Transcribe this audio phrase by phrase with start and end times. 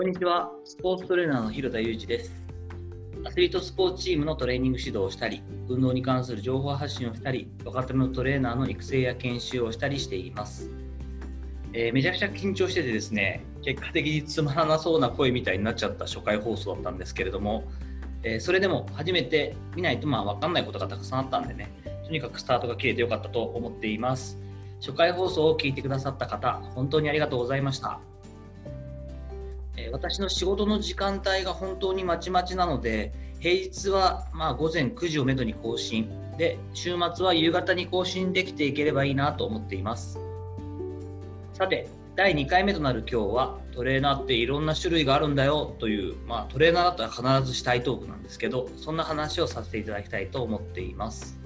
[0.00, 2.32] こんにちは、スポーツトレーナーの広田裕二です。
[3.22, 10.70] アスリートスポーツチームのトレーニング指導をしたり、運動に関する情報発信をしたり、若手のトレーナーの育成や研修をしたりしています。
[11.74, 17.64] えー、めちゃくちゃ緊張しててですね、結果的につまらなそうな声みたいになっちゃった初回放送だったんですけれども、
[18.22, 21.70] えー、それでも初めて見ないとまあ分かんないことがたくさんあったんでね、
[22.06, 24.38] とにかくスタートが切れてよかったと思っています。
[24.80, 28.00] 初回放送を聞いてくださった方、本当にありがとうございました。
[29.92, 36.10] 私の仕事の時間帯が本当にまちまちなので平日はまあ午前9時をめどに更新。
[36.36, 40.18] で週末は夕方に更新できていければいいなと思っています。
[41.52, 51.38] さて第2回目となる今日はトレーナーっていろんな種類があるんだよという、まあ、トレーナーだったら必ずしたいトークなんですけどそんな話をさせていただきたいと思っています。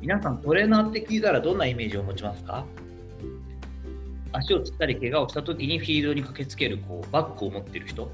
[0.00, 2.64] 皆さんトレーナーって聞いたらどんなイメージを持ちますか？
[4.32, 8.10] 足をつったり怪我をした時にフィールドに駆けつけるこうバッグを持っている人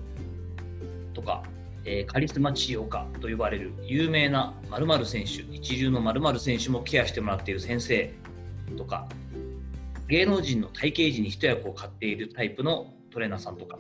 [1.15, 1.43] とか、
[1.85, 8.13] えー、カリスマ治療家と呼ばれる有名な〇〇選手一流の〇〇選手もケアしてもらっている先生
[8.77, 9.09] とか
[10.09, 13.79] 芸能人の体型時に一役を買っているタイプのトレーナーさんとか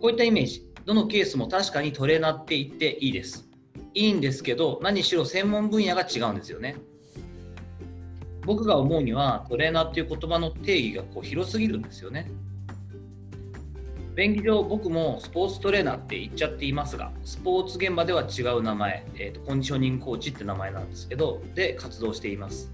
[0.00, 0.74] こういったイメージ。
[0.84, 3.48] どのケースも確かにトレーナーって言っていいです。
[3.94, 6.76] いいんですけど何しろ専門分野が違うんですよね。
[8.44, 12.30] 僕が思うにはトレーナーっていう言葉の定義がこう広すぎるんですよね。
[14.14, 22.70] 便宜上僕もスポーツトレーナーって言っちゃっていますがスポーツ現場では違う名前、えーと、コンディショニングコーチって名前なんですけどで活動しています。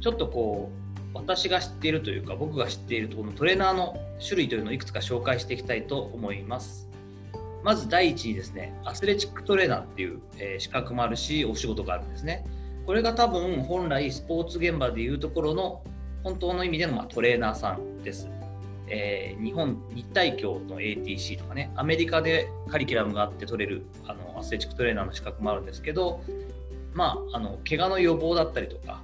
[0.00, 6.88] ちょっとこう私が知っているというか僕が知っているこのトレーナーの種類というのをいくつか紹介していきたいと思います。
[7.62, 12.44] まず第一にですねアスレチックトレーナーっていう、えー、資格もあるしお仕事があるんですね。
[12.86, 15.82] これが多分本来スポーツ現場でいうところの
[16.22, 18.28] 本当の意味でのまトレーナーさんです。
[18.92, 26.24] えー、日本日体協の ATC とかねアメリカでカリキュラムがあって取れるあのアスレチックトレーナーの資格もあるんですけど
[26.92, 29.00] まああの怪我の予防だったりとか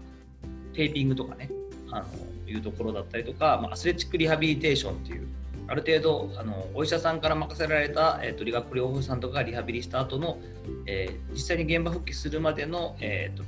[0.72, 1.50] テーピングとかね
[1.92, 2.06] あの
[2.48, 5.28] いうところだったりとか、まあ、アスレチックリハビリテーションっていう
[5.68, 10.38] ある程度あのお医者さんから任せられた、えーと、理学療法士さんとかリハビリした後の、
[10.86, 13.44] えー、実際に現場復帰するまでの、えーと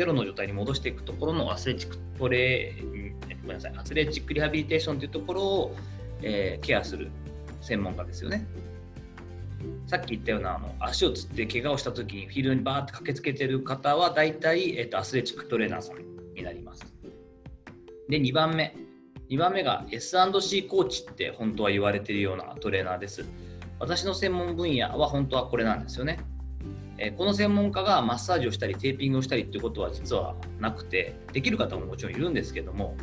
[0.00, 2.74] ゼロの状態に戻していくところのアスレチックトレ
[3.42, 5.76] ごめんなさいアスレチックリハビリテーションというところを、
[6.22, 7.10] えー、ケアする
[7.60, 8.46] 専門家ですよね。
[9.86, 15.98] さっき言ったようなあの足をつって怪我をした時にフィールドにバーって駆けつけてる方は大体、えーと、アスレチックトレーナーさん
[16.34, 16.94] になります。
[18.08, 18.74] で2番目
[19.28, 23.26] 2番目が S&C コーチって本当は言われてるようなトレーナーです。
[23.78, 26.20] 私の専門分野は本当はこれなんですよね。
[27.02, 32.94] えこの専門家がマッサージをしたりテーピングをしたりっていうことは実はなくてできる方ももちろんいるんですけども、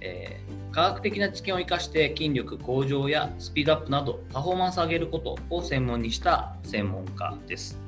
[0.00, 7.80] えー、科学的な知見を生かして筋力向上やスピードアップなどパフォーマンスを上げることを専門にした専門家です。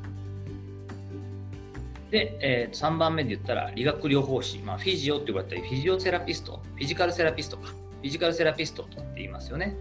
[2.11, 9.77] で、えー、3番目で言ったら理学療法士、まあ、フィジオって呼ばれたりフィジオセラピストフィジカルセラピストかフィジカルセラピストとかって言いますよね。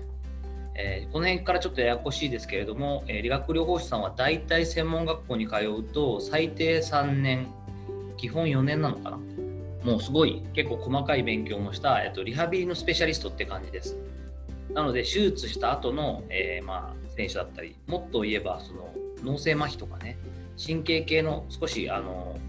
[0.75, 7.47] えー、この辺からちょっとややこしいですけれども、えー、理学療法士さんは大体専門学校に通うと最低3年
[8.17, 9.19] 基本4年なのかな？
[9.83, 13.97] もうすごい結構細かい勉強もした、えーと、リハビリのスペシャリストって感じです。
[14.73, 20.17] なので手術した後の、えー、まあ選手だったりもっと言えばその脳性麻痺とかね
[20.63, 22.39] 神経系の少しあの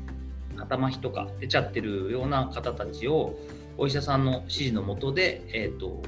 [0.56, 3.36] 肩麻痺とか出ちゃってるような方たちを
[3.76, 6.02] お医者さんの指示のもとで、えーと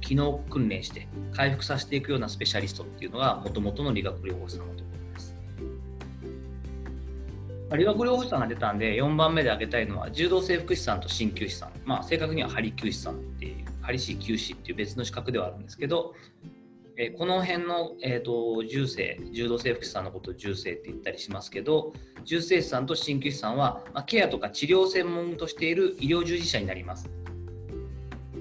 [0.00, 5.36] 機能訓練して回復させていくようなスペシャリストっていうのがもともとの理学療法士さんのところです。
[7.76, 16.14] 理学療法士さんが出たんで4番目で挙げたいのは柔道整復師さんと鍼灸師さん、まあ、正確には針灸師さんっていう針師灸師っていう別の資格ではあるんですけど、
[16.96, 21.92] え、この辺の、えーと、柔整柔道整復師さんのことを柔整って言ったりしますけど
[22.24, 27.08] 柔整師さんと鍼灸師さんは、まあ、ケアとか治療専門としている医療従事者になります。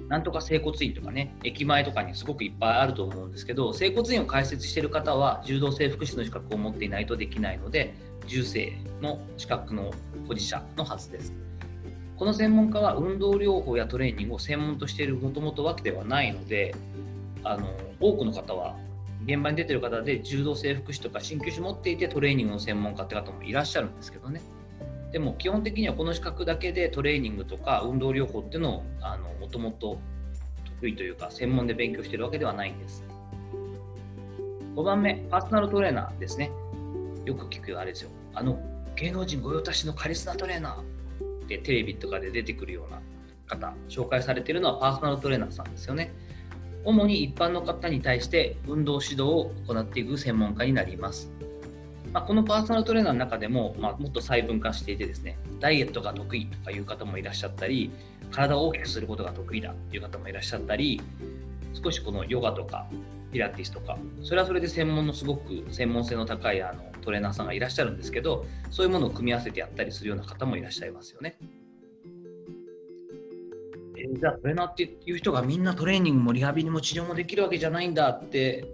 [0.09, 7.93] なんとか整骨院とかね、駅前とかにすごくいっぱいあると思うんですけど、整骨院を開設してる方は、柔道整復師の資格を持っていないとできないので、
[8.25, 9.91] 重生の資格の
[10.27, 11.33] 保持者のはずです。
[12.17, 16.73] この専門家は運動療法やトレーニングを専門としているもともとわけではないので、
[17.43, 17.69] あの
[17.99, 18.75] 多くの方は
[19.25, 24.41] 現場に出てる方で柔道整復師とか鍼灸師持っていてトレーニングの専門家って方もいらっしゃるんですけどね。
[25.11, 28.83] でも基本的にはこの資格だけでトレーニングとか運動療法っていうのを
[29.39, 29.99] もともと
[30.79, 33.03] 得意というか専門で勉強してるわけではないんです。
[34.75, 36.51] 5番目、パーソナルトレーナーですね。
[37.25, 38.11] よく聞くあれですよ。
[38.33, 38.59] あの
[38.95, 40.81] 芸能人御用達のカリスマトレーナー
[41.45, 43.01] ってテレビとかで出てくるような
[43.47, 46.13] 方、紹介されてるのはパーソナルトレーナーさんですよね。
[46.85, 51.31] 主に一般の方に対して運動指導を行っていく専門家になります。
[52.11, 57.91] まあ、このパーソナルトレーナーの中でも、まあ、もっと細分化していてですね、ダイエットが得意とかいう方もいらっしゃったり、
[58.31, 61.01] 体を大きくすることが得意だという方もいらっしゃったり、
[61.83, 62.87] 少しこのヨガとか
[63.31, 71.37] ピラティスとか、それはそれで専門のすごく専門性の高いあのトレーナーさんがいらっしゃるんですけど、そういうものを組み合わせてやったりするような方もいらっしゃいますよね。
[73.97, 78.65] えー、じゃあトレーナーっていう人がみんなトレーニングもリハビリも治療もできるわけじゃないんだって、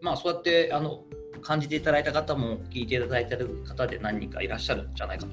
[0.00, 1.04] まあそうやってあの
[1.48, 5.30] 感じていただいた方も聞いていただいている方で何人かいらっしゃるんじゃないかと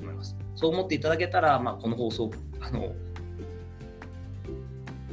[0.00, 0.36] 思います。
[0.54, 2.30] そう思っていただけたら、まあ、この放送
[2.60, 2.82] あの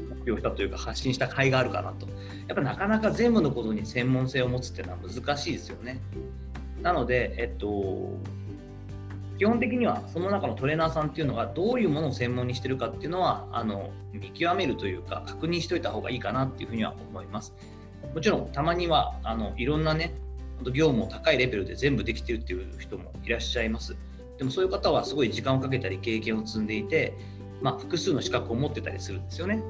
[0.10, 2.06] 発表したというか発信した甲斐があるかなと。
[2.48, 6.00] やっぱなかなか全部のことに専門性を持つっていうのは難しいですよね。
[6.84, 8.16] なので、えっと、
[9.40, 17.56] 基本的にはその中のトレーナーさんっていうのがどういうものを専門にしてるかっていうのはあの見極めるというか確認しておいた方がいいかなっていうふうには思います。
[18.14, 20.14] もちろんたまにはあのいろんなね
[20.72, 23.96] 業務を高いレベルで全部できてるっていう人もいらっしゃいます。
[24.38, 27.14] でもそういう方はすごい時間をかけたり経験を積んでいて、
[27.62, 29.62] まあ、複数の資格を持ってたりするんですよね。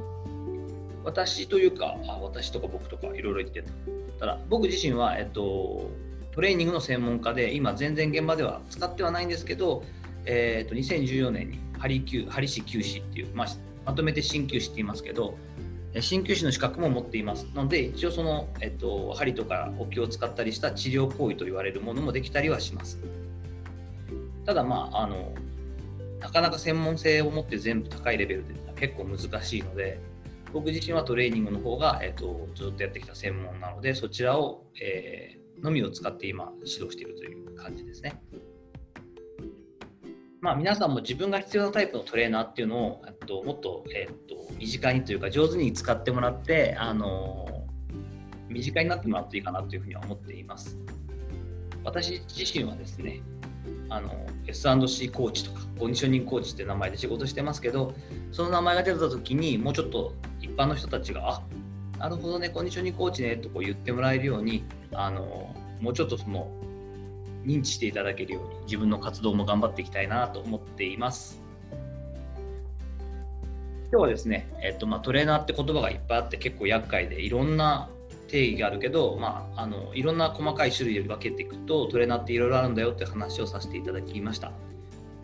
[1.03, 3.63] 私というか、私とか僕とかいろいろ言って
[4.19, 5.89] ただ僕自身は、えっと、
[6.31, 9.83] トレーニングの専門家で今全然現場では使ってはないんですけど、
[10.25, 13.47] えー、と2014年にハリハリ市休止っていう、まあ、
[13.85, 15.37] まとめて鍼灸師って言いますけど
[16.01, 22.99] 鍼灸師の資格も持っていますので一応その、えっと、針とか補強を使ったりした治療行為と言われるものもできたりはします
[24.45, 25.31] ただまああの
[26.19, 29.99] なかなか専門性を持って全部高いレベルで結構難しいので
[30.51, 38.21] 僕自身はトレーニングの方が、えっと、ずっとやってきた専門なのでそちらを、えー、のみを使って今指導しているという感じですね。
[40.43, 47.63] まあ、皆さんも自分が必要なタイプのトレーナーっていうのをともっと,、えー、っと身近にというか上手に使ってもらって、あの
[48.49, 50.77] 身近になってもらうといいかなというふうには思っています。
[51.85, 53.21] 私自身はですね
[53.87, 54.13] あの
[54.45, 57.93] S&C コーチとかコンディショニングコーチって名前で仕事してますけど
[58.33, 61.41] その名前が出た時にもうちょっと一般の人たちがあ
[61.99, 66.49] なるほどねコンディショニングコーチねとこう言ってもらえるようにあのもうちょっとその
[67.45, 71.41] 認知していただけるように自分の活動も頑張っていきたいなと思っています。
[73.91, 77.89] 今日はですね、えっとまあ、トレーナーって言葉がいっぱいあって結構厄介でいろんな
[78.27, 84.51] 定義があるけど、まあ、あのいろんな細かい種類で分けていくとトレーナーっていろいろあるんだよって話をさせていただきました。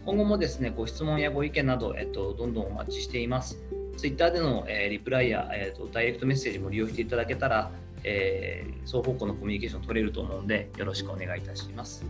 [0.05, 3.57] 今後もですねご質問やご意見など、えっと、どんどんお待ちしています。
[3.97, 7.71] Twitter での、えー、リプライや、えーと、ダイレクトメッセージも利用していただけたら、
[8.03, 12.05] えー、双方向のコミュニケーション取れると思うんでよろしくお願いいたします。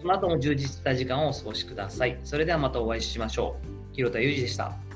[0.00, 2.18] その後も充実した時間をお過ごしください。
[2.24, 3.94] それではまたお会いしましょう。
[3.94, 4.89] 広田裕二でした。